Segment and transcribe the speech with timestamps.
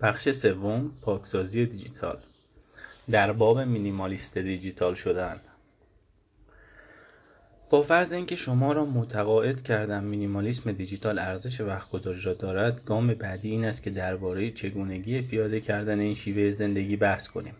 [0.00, 2.18] بخش سوم پاکسازی دیجیتال.
[3.10, 5.40] در باب مینیمالیست دیجیتال شدن.
[7.70, 13.14] با فرض اینکه شما را متقاعد کردم مینیمالیسم دیجیتال ارزش وقت گذاری را دارد گام
[13.14, 17.54] بعدی این است که درباره چگونگی پیاده کردن این شیوه زندگی بحث کنیم.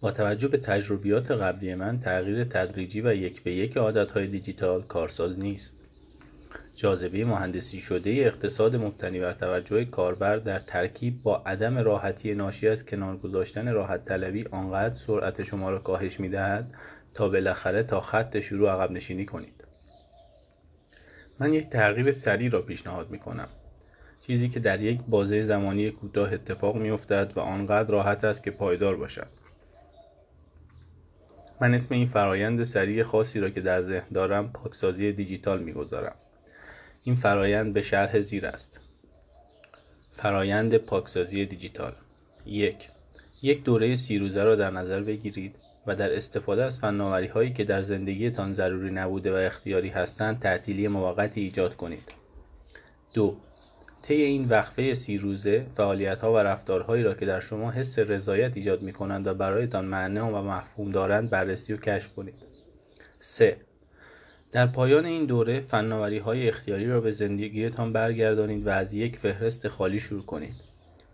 [0.00, 5.38] با توجه به تجربیات قبلی من تغییر تدریجی و یک به یک عادتهای دیجیتال کارساز
[5.38, 5.79] نیست.
[6.80, 12.86] جاذبه مهندسی شده اقتصاد مبتنی بر توجه کاربر در ترکیب با عدم راحتی ناشی از
[12.86, 16.74] کنار گذاشتن راحت طلبی آنقدر سرعت شما را کاهش می‌دهد
[17.14, 19.64] تا بالاخره تا خط شروع عقب نشینی کنید.
[21.38, 23.48] من یک تغییر سریع را پیشنهاد می کنم
[24.20, 28.50] چیزی که در یک بازه زمانی کوتاه اتفاق می افتد و آنقدر راحت است که
[28.50, 29.28] پایدار باشد.
[31.60, 36.14] من اسم این فرایند سریع خاصی را که در ذهن دارم پاکسازی دیجیتال می‌گذارم.
[37.04, 38.80] این فرایند به شرح زیر است.
[40.12, 41.92] فرایند پاکسازی دیجیتال.
[42.46, 42.88] یک
[43.42, 47.64] یک دوره سی روزه را در نظر بگیرید و در استفاده از فناوری هایی که
[47.64, 52.14] در زندگیتان ضروری نبوده و اختیاری هستند تعطیلی موقتی ایجاد کنید.
[53.14, 53.36] دو
[54.02, 58.56] طی این وقفه سی روزه فعالیت ها و رفتارهایی را که در شما حس رضایت
[58.56, 62.34] ایجاد می کنند و برایتان معنی و مفهوم دارند بررسی و کشف کنید.
[63.20, 63.56] 3.
[64.52, 69.68] در پایان این دوره فناوری های اختیاری را به زندگیتان برگردانید و از یک فهرست
[69.68, 70.54] خالی شروع کنید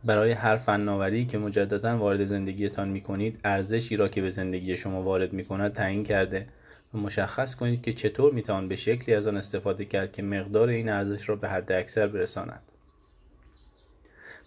[0.05, 5.03] برای هر فناوری که مجددا وارد زندگیتان می کنید ارزشی را که به زندگی شما
[5.03, 6.47] وارد می کند تعیین کرده
[6.95, 10.69] و مشخص کنید که چطور می توان به شکلی از آن استفاده کرد که مقدار
[10.69, 12.63] این ارزش را به حد اکثر برساند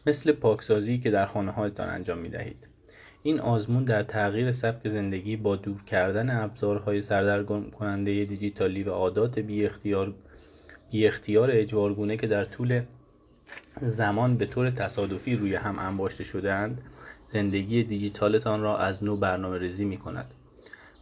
[0.06, 2.67] مثل پاکسازی که در خانه هایتان انجام می دهید.
[3.23, 9.39] این آزمون در تغییر سبک زندگی با دور کردن ابزارهای سردرگم کننده دیجیتالی و عادات
[9.39, 10.14] بی اختیار,
[10.92, 12.81] بی اختیار اجبارگونه که در طول
[13.81, 16.81] زمان به طور تصادفی روی هم انباشته شدهاند
[17.34, 20.26] زندگی دیجیتالتان را از نو برنامه ریزی می کند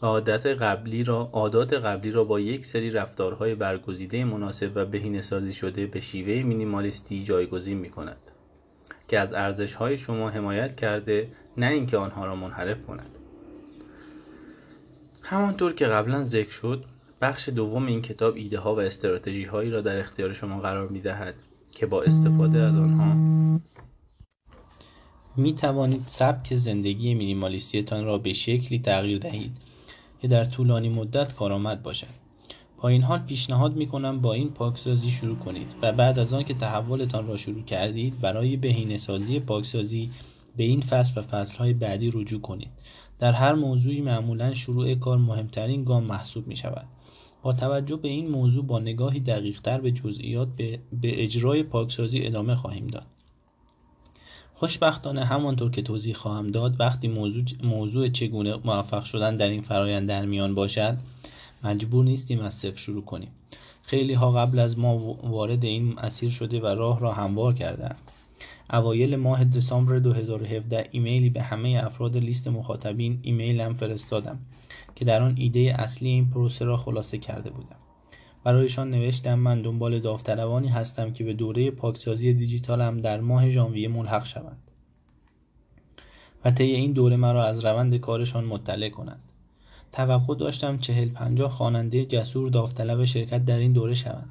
[0.01, 5.21] و عادت قبلی را عادات قبلی را با یک سری رفتارهای برگزیده مناسب و بهینه
[5.21, 8.17] سازی شده به شیوه مینیمالیستی جایگزین می کند
[9.07, 13.09] که از ارزش های شما حمایت کرده نه اینکه آنها را منحرف کند.
[15.21, 16.85] همانطور که قبلا ذکر شد
[17.21, 21.01] بخش دوم این کتاب ایده ها و استراتژی هایی را در اختیار شما قرار می
[21.01, 21.35] دهد
[21.71, 23.15] که با استفاده از آنها
[25.37, 29.51] می توانید سبک زندگی مینیمالیستیتان را به شکلی تغییر دهید
[30.21, 32.27] که در طولانی مدت کارآمد باشد.
[32.81, 36.43] با این حال پیشنهاد می کنم با این پاکسازی شروع کنید و بعد از آن
[36.43, 40.11] که تحولتان را شروع کردید برای بهینه سازی پاکسازی
[40.57, 42.71] به این فصل و فصلهای بعدی رجوع کنید.
[43.19, 46.87] در هر موضوعی معمولا شروع کار مهمترین گام محسوب می شود
[47.41, 52.55] با توجه به این موضوع با نگاهی دقیقتر به جزئیات به, به اجرای پاکسازی ادامه
[52.55, 53.05] خواهیم داد.
[54.55, 60.07] خوشبختانه همانطور که توضیح خواهم داد وقتی موضوع, موضوع چگونه موفق شدن در این فرایند
[60.07, 60.97] در میان باشد
[61.63, 63.31] مجبور نیستیم از صفر شروع کنیم.
[63.81, 67.97] خیلی ها قبل از ما وارد این مسیر شده و راه را هموار کردند
[68.73, 74.39] اوایل ماه دسامبر 2017 ایمیلی به همه افراد لیست مخاطبین ایمیلم فرستادم
[74.95, 77.75] که در آن ایده اصلی این پروسه را خلاصه کرده بودم.
[78.43, 84.25] برایشان نوشتم من دنبال داوطلبانی هستم که به دوره پاکسازی دیجیتالم در ماه ژانویه ملحق
[84.25, 84.57] شوند
[86.45, 89.31] و طی این دوره مرا از روند کارشان مطلع کنند.
[89.91, 94.29] توقع داشتم چهل پنجاه خواننده جسور داوطلب شرکت در این دوره شوند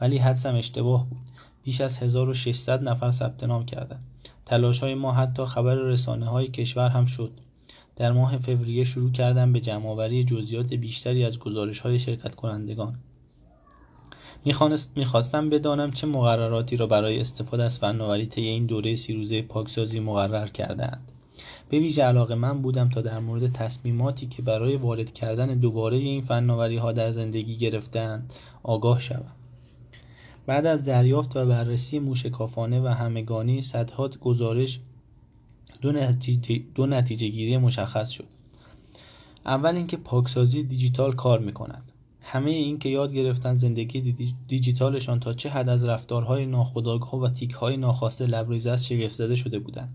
[0.00, 1.29] ولی حدسم اشتباه بود.
[1.62, 4.04] بیش از 1600 نفر ثبت نام کردند.
[4.46, 7.32] تلاش های ما حتی خبر رسانه های کشور هم شد.
[7.96, 12.98] در ماه فوریه شروع کردم به جمعآوری جزئیات بیشتری از گزارش های شرکت کنندگان
[14.96, 20.00] می‌خواستم بدانم چه مقرراتی را برای استفاده از فناوری طی این دوره سی روزه پاکسازی
[20.00, 21.12] مقرر کردهاند.
[21.68, 26.22] به ویژه علاقه من بودم تا در مورد تصمیماتی که برای وارد کردن دوباره این
[26.22, 28.32] فناوری ها در زندگی گرفتند
[28.62, 29.32] آگاه شوم.
[30.46, 34.80] بعد از دریافت و بررسی موشکافانه و همگانی صدها گزارش
[35.80, 38.26] دو نتیجه, دو نتیجه گیری مشخص شد.
[39.46, 41.92] اول اینکه پاکسازی دیجیتال کار می کند
[42.22, 47.76] همه این که یاد گرفتن زندگی دیجیتالشان تا چه حد از رفتارهای ناخودآگاه و تیکهای
[47.76, 49.94] ناخواسته لبریز است شگفت زده شده بودند.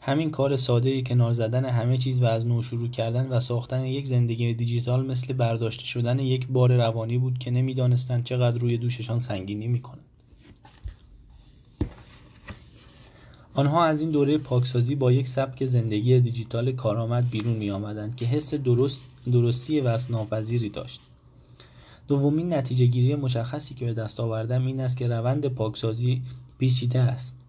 [0.00, 4.06] همین کار ساده کنار زدن همه چیز و از نو شروع کردن و ساختن یک
[4.06, 9.68] زندگی دیجیتال مثل برداشته شدن یک بار روانی بود که نمی‌دانستند چقدر روی دوششان سنگینی
[9.68, 10.04] می‌کنند.
[13.54, 18.26] آنها از این دوره پاکسازی با یک سبک زندگی دیجیتال کارآمد بیرون می آمدند که
[18.26, 19.80] حس درست درستی
[20.10, 21.00] ناپذیری داشت.
[22.08, 26.22] دومین نتیجه گیری مشخصی که به دست آوردم این است که روند پاکسازی
[26.58, 27.39] پیچیده است.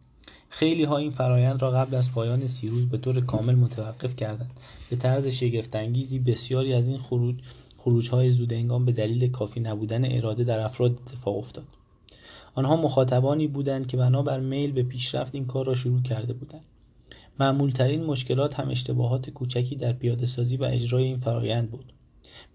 [0.53, 4.51] خیلی ها این فرایند را قبل از پایان سی روز به طور کامل متوقف کردند.
[4.89, 7.35] به طرز شگفتانگیزی بسیاری از این خروج
[7.77, 11.63] خروجهای زودهنگام به دلیل کافی نبودن اراده در افراد اتفاق افتاد.
[12.55, 16.65] آنها مخاطبانی بودند که بنابر میل به پیشرفت این کار را شروع کرده بودند.
[17.39, 21.93] معمولترین مشکلات هم اشتباهات کوچکی در پیاده سازی و اجرای این فرایند بود.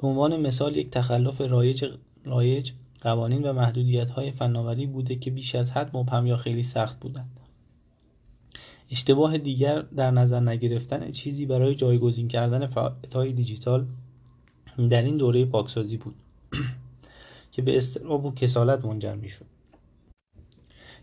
[0.01, 1.85] به عنوان مثال یک تخلف رایج,
[2.25, 7.01] رایج قوانین و محدودیت های فناوری بوده که بیش از حد مبهم یا خیلی سخت
[7.01, 7.41] بودند.
[8.91, 13.87] اشتباه دیگر در نظر نگرفتن چیزی برای جایگزین کردن فعالیت‌های دیجیتال
[14.91, 16.15] در این دوره پاکسازی بود
[17.53, 19.47] که به استراب و کسالت منجر می‌شد.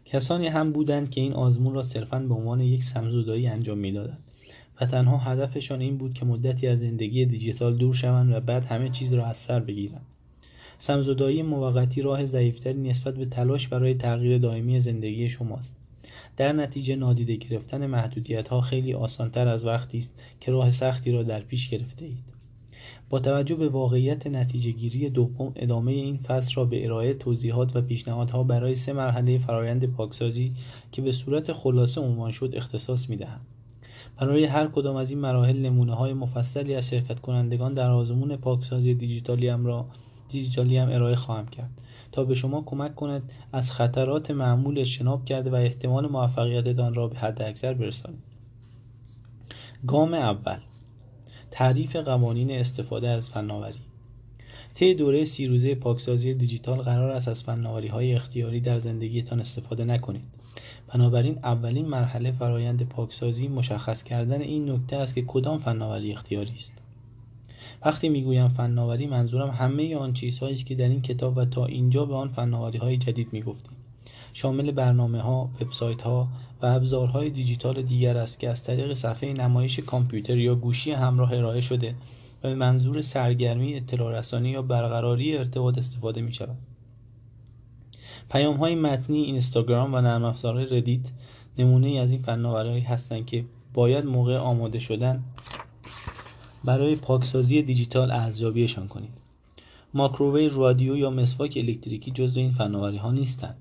[0.06, 4.24] کسانی هم بودند که این آزمون را صرفا به عنوان یک سمزدایی انجام می‌دادند
[4.82, 8.90] و تنها هدفشان این بود که مدتی از زندگی دیجیتال دور شوند و بعد همه
[8.90, 10.06] چیز را از سر بگیرند.
[10.78, 15.76] سمزدایی موقتی راه ضعیفتری نسبت به تلاش برای تغییر دائمی زندگی شماست.
[16.38, 21.24] در نتیجه نادیده گرفتن محدودیت ها خیلی آسانتر از وقتی است که راه سختی را
[21.24, 22.34] در پیش گرفته اید
[23.10, 27.82] با توجه به واقعیت نتیجه گیری دوم ادامه این فصل را به ارائه توضیحات و
[27.82, 30.54] پیشنهادها برای سه مرحله فرایند پاکسازی
[30.92, 33.40] که به صورت خلاصه عنوان شد اختصاص می دهم.
[34.18, 38.94] برای هر کدام از این مراحل نمونه های مفصلی از شرکت کنندگان در آزمون پاکسازی
[38.94, 39.86] دیجیتالی هم را
[40.30, 41.82] دیجیتالی هم ارائه خواهم کرد
[42.14, 47.18] تا به شما کمک کند از خطرات معمول اجتناب کرده و احتمال موفقیتتان را به
[47.20, 48.24] حد اکثر برسانید
[49.88, 50.58] گام اول.
[51.52, 53.80] تعریف قوانین استفاده از فناوری.
[54.74, 59.84] طی دوره سی روزه پاکسازی دیجیتال قرار است از فناوری های اختیاری در زندگیتان استفاده
[59.84, 60.24] نکنید.
[60.88, 66.83] بنابراین اولین مرحله فرایند پاکسازی مشخص کردن این نکته است که کدام فناوری اختیاری است.
[67.86, 72.06] وقتی می‌گویم فناوری منظورم همه آن چیزهایی است که در این کتاب و تا اینجا
[72.06, 73.78] به آن فناوری های جدید می‌گفتیم
[74.34, 76.28] شامل برنامه ها، وبسایت ها
[76.62, 81.62] و ابزارهای دیجیتال دیگر است که از طریق صفحه نمایش کامپیوتر یا گوشی همراه ارائه
[81.62, 81.96] شده
[82.44, 86.58] و به منظور سرگرمی اطلاع رسانی یا برقراری ارتباط استفاده می شود.
[88.32, 91.12] پیام های متنی اینستاگرام و نرم افزارهای Reddit
[91.58, 95.24] نمونه ای از این فناوری هستند که باید موقع آماده شدن
[96.64, 99.18] برای پاکسازی دیجیتال ارزیابیشان کنید.
[99.94, 103.58] ماکروویو رادیو یا مسواک الکتریکی جزو این فناوری ها نیستند.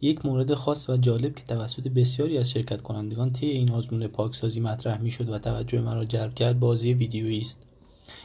[0.00, 4.60] یک مورد خاص و جالب که توسط بسیاری از شرکت کنندگان طی این آزمون پاکسازی
[4.60, 7.58] مطرح می‌شد و توجه مرا جلب کرد بازی ویدیویی است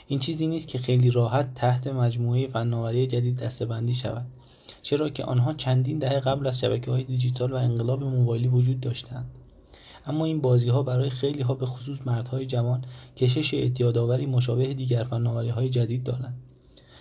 [0.07, 4.25] این چیزی نیست که خیلی راحت تحت مجموعه فناوری جدید دستبندی شود
[4.81, 9.25] چرا که آنها چندین دهه قبل از شبکه های دیجیتال و انقلاب موبایلی وجود داشتند
[10.07, 12.81] اما این بازی ها برای خیلی ها به خصوص مردهای جوان
[13.15, 16.37] کشش اعتیادآوری مشابه دیگر فناوری های جدید دارند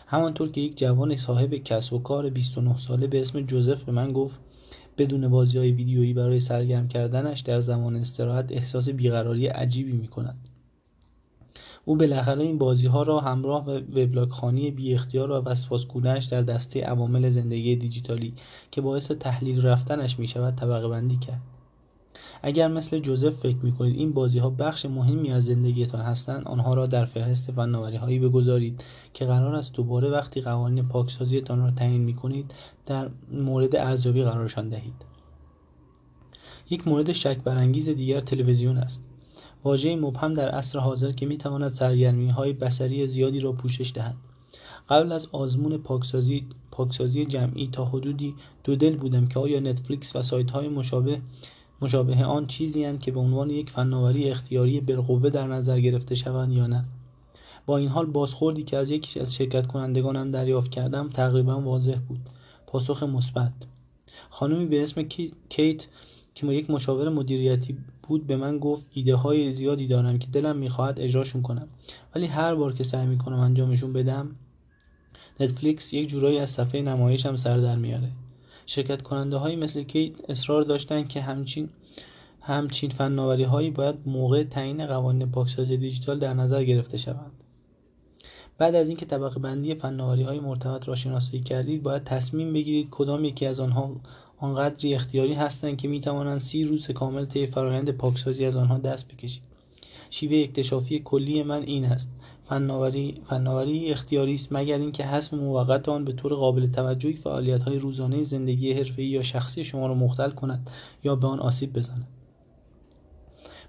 [0.07, 4.13] همانطور که یک جوان صاحب کسب و کار 29 ساله به اسم جوزف به من
[4.13, 4.37] گفت
[4.99, 10.49] بدون بازی های ویدیویی برای سرگرم کردنش در زمان استراحت احساس بیقراری عجیبی می کند.
[11.85, 16.43] او بالاخره این بازی ها را همراه و وبلاگ خانی بی اختیار و وسواسگونهاش در
[16.43, 18.35] دسته عوامل زندگی دیجیتالی
[18.71, 21.41] که باعث تحلیل رفتنش می شود طبقه بندی کرد.
[22.43, 26.75] اگر مثل جوزف فکر می کنید این بازی ها بخش مهمی از زندگیتان هستند آنها
[26.75, 28.85] را در فهرست فناوری هایی بگذارید
[29.15, 32.55] که قرار است دوباره وقتی قوانین پاکسازیتان را تعیین می کنید
[32.87, 35.05] در مورد ارزیابی قرارشان دهید.
[36.71, 39.05] یک مورد شک برانگیز دیگر تلویزیون است.
[39.65, 44.17] واژه مبهم در عصر حاضر که می تواند سرگرمی های بسری زیادی را پوشش دهد.
[44.89, 50.23] قبل از آزمون پاکسازی, پاکسازی جمعی تا حدودی دو دل بودم که آیا نتفلیکس و
[50.23, 51.21] سایت های مشابه
[51.83, 56.67] مشابه آن چیزی که به عنوان یک فناوری اختیاری بالقوه در نظر گرفته شوند یا
[56.67, 56.85] نه.
[57.67, 62.21] با این حال بازخوردی که از یکی از شرکت کنندگانم دریافت کردم تقریبا واضح بود.
[62.67, 63.53] پاسخ مثبت.
[64.31, 65.03] خانمی به اسم
[65.49, 65.87] کیت
[66.35, 70.57] که ما یک مشاور مدیریتی بود به من گفت ایده های زیادی دارم که دلم
[70.57, 71.69] می‌خواهد اجراشون کنم.
[72.15, 74.37] ولی هر بار که سعی می‌کنم انجامشون بدم
[75.41, 78.13] نتفلیکس یک جورایی از صفحه نمایشم سر در میاره.
[78.67, 81.69] شرکت کننده هایی مثل کیت اصرار داشتند که همچین
[82.41, 87.33] همچین فناوری هایی باید موقع تعیین قوانین پاکسازی دیجیتال در نظر گرفته شوند.
[88.59, 93.25] بعد از اینکه طبقه بندی فناوری های مرتبط را شناسایی کردید باید تصمیم بگیرید کدام
[93.25, 93.97] یکی از آنها
[94.39, 99.09] آنقدری اختیاری هستند که می توانند سی روز کامل طی فرایند پاکسازی از آنها دست
[99.09, 99.43] بکشید.
[100.11, 102.11] شیوه اکتشافی کلی من این است.
[102.49, 108.25] فناوری فناوری اختیاری است مگر اینکه حذف موقت آن به طور قابل توجهی فعالیت‌های روزانه
[108.25, 110.71] زندگی حرفه‌ای یا شخصی شما را مختل کند
[111.05, 112.07] یا به آن آسیب بزند؟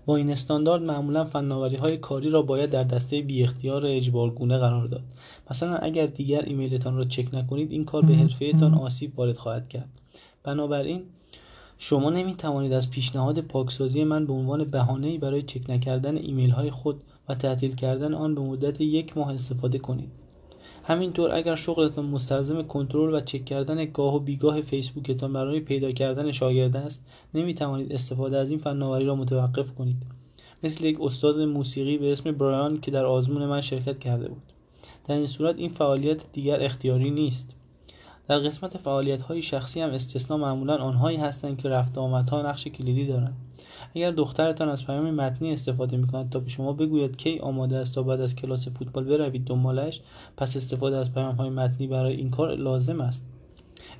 [0.05, 4.87] با این استاندارد معمولا فناوری های کاری را باید در دسته بی اختیار اجبارگونه قرار
[4.87, 5.03] داد.
[5.51, 9.89] مثلا اگر دیگر ایمیلتان را چک نکنید این کار به حرفهتان آسیب وارد خواهد کرد.
[10.43, 11.03] بنابراین
[11.77, 16.71] شما نمی توانید از پیشنهاد پاکسازی من به عنوان بهانه‌ای برای چک نکردن ایمیل های
[16.71, 20.11] خود و تعطیل کردن آن به مدت یک ماه استفاده کنید.
[20.83, 26.31] همینطور اگر شغلتان مستلزم کنترل و چک کردن گاه و بیگاه فیسبوکتان برای پیدا کردن
[26.31, 30.03] شاگرد است نمی توانید استفاده از این فناوری را متوقف کنید.
[30.63, 34.43] مثل یک استاد موسیقی به اسم برایان که در آزمون من شرکت کرده بود.
[35.07, 37.56] در این صورت این فعالیت دیگر اختیاری نیست.
[38.27, 43.07] در قسمت فعالیت های شخصی هم استثنا معمولا آنهایی هستند که رفت آمدها نقش کلیدی
[43.07, 43.35] دارند.
[43.95, 47.95] اگر دخترتان از پیام متنی استفاده می کند تا به شما بگوید کی آماده است
[47.95, 50.01] تا بعد از کلاس فوتبال بروید دنبالش
[50.37, 53.25] پس استفاده از پیام های متنی برای این کار لازم است.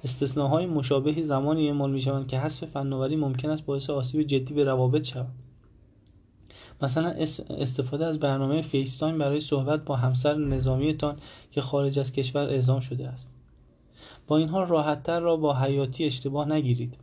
[0.03, 4.63] استثناهای مشابهی زمانی اعمال می شوند که حذف فناوری ممکن است باعث آسیب جدی به
[4.63, 5.31] روابط شود.
[6.81, 7.10] مثلا
[7.50, 11.15] استفاده از برنامه FaceTime برای صحبت با همسر نظامیتان
[11.51, 13.37] که خارج از کشور اعزام شده است.
[14.27, 16.97] با این حال راحتتر را با حیاتی اشتباه نگیرید.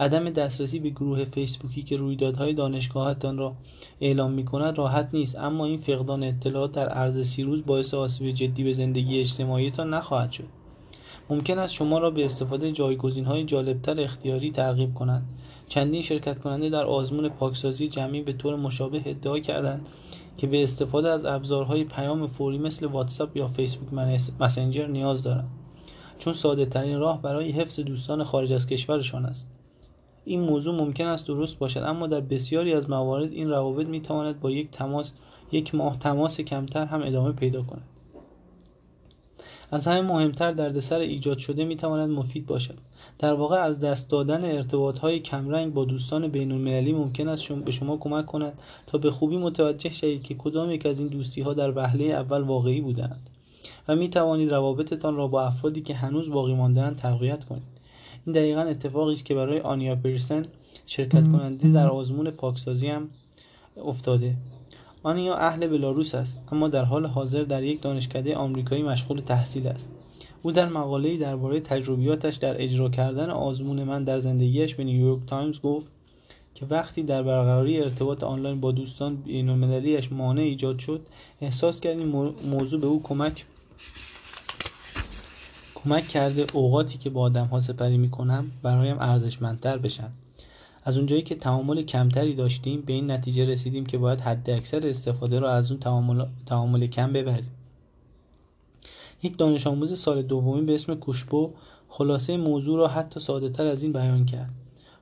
[0.00, 3.54] عدم دسترسی به گروه فیسبوکی که رویدادهای دانشگاهتان را
[4.00, 8.30] اعلام می کند راحت نیست اما این فقدان اطلاعات در عرض سی روز باعث آسیب
[8.30, 10.44] جدی به زندگی اجتماعیتان نخواهد شد.
[11.30, 15.26] ممکن است شما را به استفاده جایگزین های جالبتر اختیاری ترغیب کنند.
[15.68, 19.88] چندین شرکت کننده در آزمون پاکسازی جمعی به طور مشابه ادعا کردند
[20.36, 23.92] که به استفاده از ابزارهای پیام فوری مثل واتساپ یا فیسبوک
[24.40, 25.48] مسنجر نیاز دارند.
[26.18, 29.46] چون ساده ترین راه برای حفظ دوستان خارج از کشورشان است.
[30.24, 34.40] این موضوع ممکن است درست باشد اما در بسیاری از موارد این روابط می تواند
[34.40, 35.12] با یک تماس
[35.52, 37.84] یک ماه تماس کمتر هم ادامه پیدا کند.
[39.70, 42.78] از همه مهمتر دردسر ایجاد شده می تواند مفید باشد.
[43.18, 47.62] در واقع از دست دادن ارتباط های کمرنگ با دوستان بین المللی ممکن است شما
[47.62, 51.40] به شما کمک کند تا به خوبی متوجه شوید که کدام یک از این دوستی
[51.40, 53.30] ها در وهله اول واقعی بودند
[53.88, 57.62] و می توانید روابطتان را با افرادی که هنوز باقی ماندهاند تقویت کنید.
[58.26, 60.44] این دقیقا اتفاقی است که برای آنیا پرسن
[60.86, 63.08] شرکت کننده در آزمون پاکسازی هم
[63.84, 64.34] افتاده.
[65.02, 69.92] آنیا اهل بلاروس است اما در حال حاضر در یک دانشکده آمریکایی مشغول تحصیل است.
[70.42, 75.60] او در مقاله‌ای درباره تجربیاتش در اجرا کردن آزمون من در زندگیش به نیویورک تایمز
[75.60, 75.90] گفت
[76.54, 81.00] که وقتی در برقراری ارتباط آنلاین با دوستان بین‌المللی‌اش مانع ایجاد شد
[81.40, 83.44] احساس کرد این موضوع به او کمک
[85.74, 90.10] کمک کرده اوقاتی که با آدم ها سپری می کنم برایم ارزشمندتر بشن
[90.84, 95.40] از اونجایی که تعامل کمتری داشتیم به این نتیجه رسیدیم که باید حد اکثر استفاده
[95.40, 97.50] را از اون تعامل, تعامل کم ببریم.
[99.22, 101.50] یک دانش آموز سال دومی به اسم کوشبو
[101.88, 104.50] خلاصه موضوع را حتی ساده تر از این بیان کرد.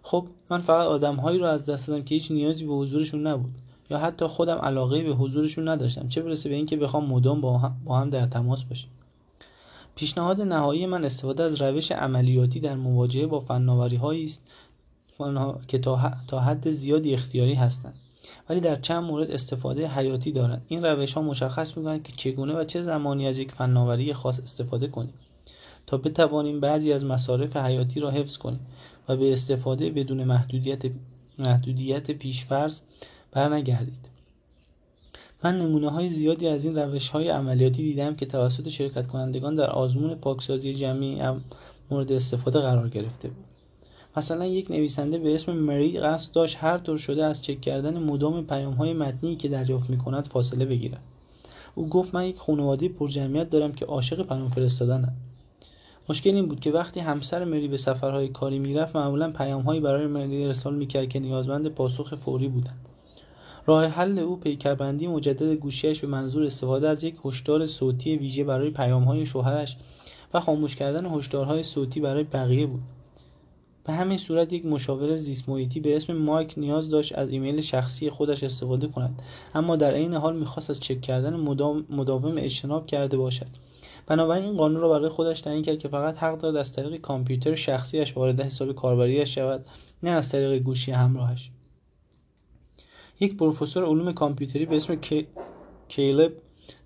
[0.02, 3.54] خب من فقط آدم هایی را از دست دادم که هیچ نیازی به حضورشون نبود.
[3.91, 6.09] یا حتی خودم علاقه به حضورشون نداشتم.
[6.09, 7.41] چه برسه به اینکه بخوام مدام
[7.85, 8.91] با هم, در تماس باشیم.
[9.95, 14.50] پیشنهاد نهایی من استفاده از روش عملیاتی در مواجهه با فناوری است
[15.69, 15.79] که
[16.29, 17.95] تا حد زیادی اختیاری هستند.
[18.49, 22.64] ولی در چند مورد استفاده حیاتی دارند این روش ها مشخص می‌کنند که چگونه و
[22.64, 25.14] چه زمانی از یک فناوری خاص استفاده کنیم
[25.87, 28.67] تا بتوانیم بعضی از مصارف حیاتی را حفظ کنیم
[29.09, 30.83] و به استفاده بدون محدودیت
[31.38, 32.81] محدودیت پیشفرض
[33.35, 34.09] برنگردید.
[35.45, 39.71] من نمونه های زیادی از این روش های عملیاتی دیدم که توسط شرکت کنندگان در
[39.71, 41.23] آزمون پاکسازی جمعی
[41.91, 43.45] مورد استفاده قرار گرفته بود.
[44.17, 48.47] مثلا یک نویسنده به اسم مری قصد داشت هر طور شده از چک کردن مدام
[48.47, 51.03] پیام های متنی که دریافت می کند فاصله بگیرد.
[51.75, 55.12] او گفت من یک خانواده پرجمعیت دارم که عاشق پیام فرستادنم.
[56.09, 60.45] مشکل این بود که وقتی همسر مری به سفرهای کاری می‌رفت معمولا پیامهایی برای مری
[60.45, 62.88] ارسال می‌کرد که نیازمند پاسخ فوری بودند.
[63.66, 68.71] راه حل او پیکربندی مجدد گوشیش به منظور استفاده از یک هشدار صوتی ویژه برای
[68.71, 69.76] پیامهای شوهرش
[70.35, 72.83] و خاموش کردن هشدارهای صوتی برای بقیه بود.
[73.87, 75.47] به همین صورت یک مشاور زیست
[75.83, 79.23] به اسم مایک نیاز داشت از ایمیل شخصی خودش استفاده کند
[79.54, 81.37] اما در عین حال می‌خواست از چک کردن
[81.90, 83.47] مداوم اجتناب کرده باشد.
[84.06, 87.54] بنابراین این قانون را برای خودش تعیین کرد که فقط حق دارد از طریق کامپیوتر
[87.54, 89.64] شخصیش وارد حساب کاربریش شود
[90.02, 91.50] نه از طریق گوشی همراهش.
[93.21, 94.97] یک پروفسور علوم کامپیوتری به اسم
[95.88, 96.33] کیلب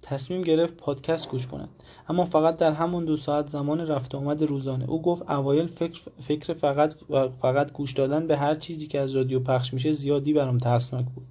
[0.02, 1.68] تصمیم گرفت پادکست گوش کند.
[2.08, 4.90] اما فقط در همون دو ساعت زمان رفت آمد روزانه.
[4.90, 6.94] او گفت اوایل فکر, فکر فقط
[7.42, 11.26] فقط گوش دادن به هر چیزی که از رادیو پخش میشه زیادی برام ترسناک بود.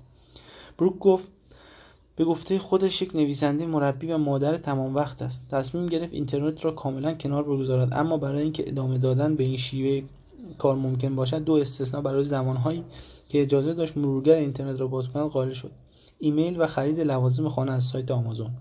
[0.78, 1.28] بروک گفت
[2.16, 5.48] به گفته خودش یک نویسنده مربی و مادر تمام وقت است.
[5.52, 10.08] تصمیم گرفت اینترنت را کاملا کنار بگذارد اما برای اینکه ادامه دادن به این شیوه
[10.58, 12.84] کار ممکن باشد دو استثنا برای زمانهایی
[13.30, 15.72] که اجازه داشت مرورگر اینترنت را باز کند قائل شد.
[16.20, 18.52] ایمیل و خرید لوازم خانه از سایت آمازون.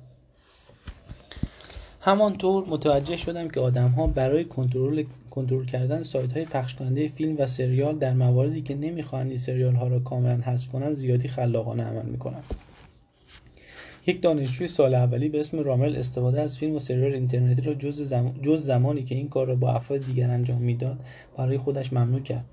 [2.01, 7.37] همانطور متوجه شدم که آدم ها برای کنترل کنترل کردن سایت های پخش کننده فیلم
[7.39, 11.85] و سریال در مواردی که نمی‌خواهند این سریال ها را کاملا حذف کنند زیادی خلاقانه
[11.85, 12.45] عمل می‌کنند.
[14.09, 18.13] یک دانشجوی سال اولی به اسم رامل استفاده از فیلم و سریال اینترنتی را جز,
[18.43, 21.01] جز زمانی که این کار را با افراد دیگر انجام می‌داد
[21.37, 22.45] برای خودش ممنوع کرد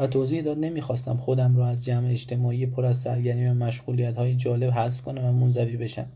[0.00, 4.34] و توضیح داد نمی‌خواستم خودم را از جمع اجتماعی پر از سرگرمی و مشغولیت های
[4.34, 6.06] جالب حذف کنم و منزوی بشم.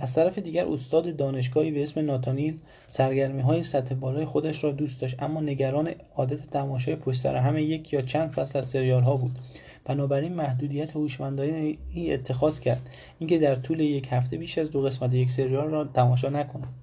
[0.00, 5.00] از طرف دیگر استاد دانشگاهی به اسم ناتانیل سرگرمی های سطح بالای خودش را دوست
[5.00, 9.16] داشت اما نگران عادت تماشای پشت سر همه یک یا چند فصل از سریال ها
[9.16, 9.38] بود.
[9.86, 12.90] بنابراین محدودیت هوشمندانه ای اتخاذ کرد.
[13.18, 16.74] اینکه در طول یک هفته بیش از دو قسمت یک سریال را تماشا نکنم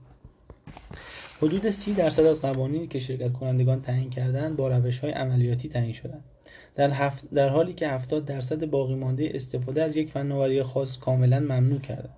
[1.41, 5.93] حدود سی درصد از قوانینی که شرکت کنندگان تعیین کردند با روش های عملیاتی تعیین
[5.93, 6.24] شدند.
[6.75, 11.39] در, هفت در حالی که 70 درصد باقی مانده استفاده از یک فناوری خاص کاملا
[11.39, 12.15] ممنوع کردند.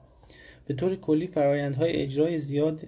[0.67, 2.81] به طور کلی فرایندهای اجرای زیاد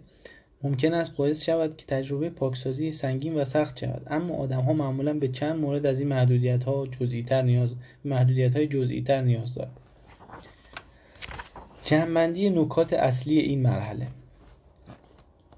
[0.63, 4.01] ممکن است باعث شود که تجربه پاکسازی سنگین و سخت شود.
[4.07, 8.55] اما آدم ها معمولا به چند مورد از این محدودیت ها جزئی تر نیاز محدودیت
[8.55, 9.77] های جزئی تر نیاز دارند.
[11.83, 14.07] جمعبندی نکات اصلی این مرحله.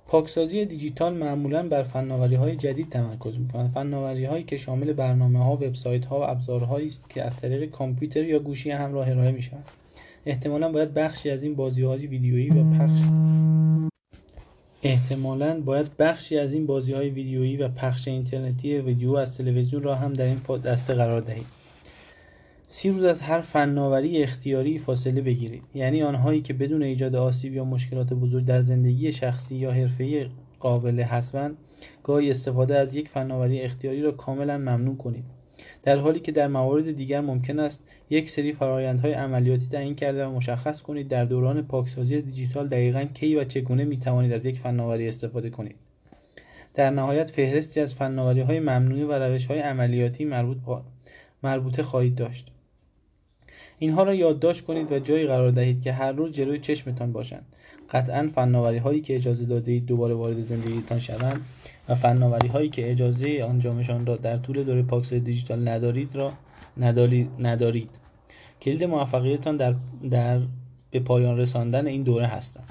[0.07, 5.53] پاکسازی دیجیتال معمولا بر فناوری های جدید تمرکز می‌کنند فناوری هایی که شامل برنامه ها
[5.53, 9.69] وبسایت ها و ابزارهایی است که از طریق کامپیوتر یا گوشی همراه ارائه می‌شوند.
[10.25, 12.99] احتمالا باید بخشی از این بازی های ویدیویی و پخش
[14.83, 19.95] احتمالا باید بخشی از این بازی های ویدیویی و پخش اینترنتی ویدیو از تلویزیون را
[19.95, 21.45] هم در این دسته قرار دهید.
[22.67, 25.63] سی روز از هر فناوری اختیاری فاصله بگیرید.
[25.75, 30.25] یعنی آنهایی که بدون ایجاد آسیب یا مشکلات بزرگ در زندگی شخصی یا حرفه‌ای
[30.59, 31.57] قابل حسبند
[32.03, 35.38] گاهی استفاده از یک فناوری اختیاری را کاملا ممنوع کنید.
[35.83, 40.31] در حالی که در موارد دیگر ممکن است یک سری فرایندهای عملیاتی تعیین کرده و
[40.31, 45.07] مشخص کنید در دوران پاکسازی دیجیتال دقیقا کی و چگونه می توانید از یک فناوری
[45.07, 45.75] استفاده کنید.
[46.73, 50.57] در نهایت فهرستی از فناوری های ممنوع و روش های عملیاتی مربوط
[51.43, 52.51] مربوطه خواهید داشت.
[53.79, 57.45] اینها را یادداشت کنید و جایی قرار دهید که هر روز جلوی چشمتان باشند.
[57.91, 61.45] قطعا فناوری هایی که اجازه داده دوباره وارد زندگیتان شوند
[61.89, 66.33] و فناوری هایی که اجازه انجامشان را در طول دوره پاکسازی دیجیتال ندارید را
[67.39, 67.89] ندارید.
[68.61, 69.75] کلید موفقیتان در,
[70.11, 70.39] در
[70.91, 72.63] به پایان رساندن این دوره هستند.